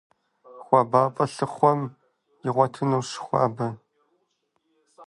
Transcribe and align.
ХуабапӀэ 0.65 1.25
лъыхъуэм 1.33 1.81
игъуэтынущ 2.47 3.09
хуабэ. 3.23 3.67